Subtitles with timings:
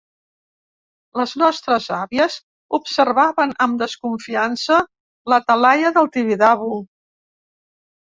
[1.19, 2.37] Les nostres àvies
[2.77, 4.79] observaven amb desconfiança
[5.35, 6.71] la talaia del Tibidabo.